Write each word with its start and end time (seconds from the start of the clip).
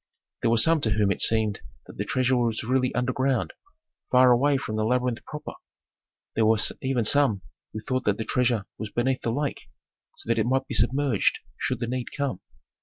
There 0.41 0.49
were 0.49 0.57
some 0.57 0.81
to 0.81 0.89
whom 0.93 1.11
it 1.11 1.21
seemed 1.21 1.61
that 1.85 1.95
the 1.97 2.03
treasure 2.03 2.35
was 2.35 2.63
really 2.63 2.91
underground, 2.95 3.53
far 4.09 4.31
away 4.31 4.57
from 4.57 4.75
the 4.75 4.83
labyrinth 4.83 5.23
proper. 5.25 5.51
There 6.33 6.47
were 6.47 6.57
even 6.81 7.05
some 7.05 7.43
who 7.71 7.81
thought 7.81 8.05
that 8.05 8.17
the 8.17 8.25
treasure 8.25 8.65
was 8.79 8.89
beneath 8.89 9.21
the 9.21 9.31
lake, 9.31 9.69
so 10.15 10.27
that 10.27 10.39
it 10.39 10.47
might 10.47 10.65
be 10.65 10.73
submerged 10.73 11.41
should 11.59 11.79
the 11.81 11.85
need 11.85 12.07
come. 12.17 12.41